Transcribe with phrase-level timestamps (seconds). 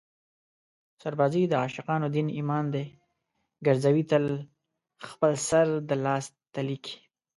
[1.01, 2.85] سربازي د عاشقانو دین ایمان دی
[3.65, 4.25] ګرزوي تل
[5.07, 6.95] خپل سر د لاس تلي کې